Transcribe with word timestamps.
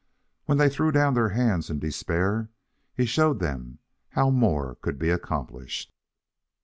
When 0.45 0.57
they 0.57 0.67
threw 0.67 0.91
down 0.91 1.13
their 1.13 1.29
hands 1.29 1.69
in 1.69 1.77
despair, 1.77 2.49
he 2.97 3.05
showed 3.05 3.37
them 3.39 3.77
how 4.09 4.31
more 4.31 4.77
could 4.81 4.97
be 4.97 5.11
accomplished. 5.11 5.93